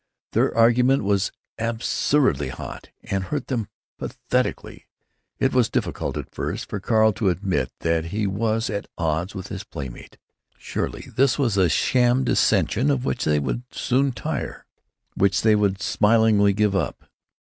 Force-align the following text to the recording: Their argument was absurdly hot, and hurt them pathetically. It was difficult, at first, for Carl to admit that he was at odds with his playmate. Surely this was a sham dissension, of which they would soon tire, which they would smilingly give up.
Their 0.31 0.57
argument 0.57 1.03
was 1.03 1.31
absurdly 1.59 2.47
hot, 2.47 2.89
and 3.03 3.25
hurt 3.25 3.49
them 3.49 3.67
pathetically. 3.99 4.87
It 5.37 5.53
was 5.53 5.69
difficult, 5.69 6.17
at 6.17 6.33
first, 6.33 6.67
for 6.67 6.79
Carl 6.79 7.13
to 7.13 7.29
admit 7.29 7.71
that 7.81 8.05
he 8.05 8.25
was 8.25 8.67
at 8.71 8.87
odds 8.97 9.35
with 9.35 9.49
his 9.49 9.63
playmate. 9.63 10.17
Surely 10.57 11.09
this 11.15 11.37
was 11.37 11.55
a 11.55 11.69
sham 11.69 12.23
dissension, 12.23 12.89
of 12.89 13.05
which 13.05 13.25
they 13.25 13.37
would 13.37 13.61
soon 13.71 14.11
tire, 14.11 14.65
which 15.13 15.43
they 15.43 15.53
would 15.53 15.79
smilingly 15.83 16.53
give 16.53 16.75
up. 16.75 17.05